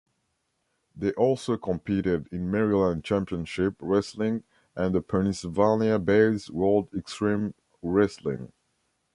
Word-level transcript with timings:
They 0.95 1.11
also 1.11 1.57
competed 1.57 2.27
in 2.31 2.49
Maryland 2.49 3.03
Championship 3.03 3.75
Wrestling 3.79 4.43
and 4.75 4.95
the 4.95 5.01
Pennsylvania-based 5.03 6.49
World 6.49 6.89
Xtreme 6.89 7.53
Wrestling. 7.83 8.51